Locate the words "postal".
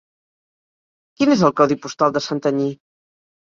1.85-2.17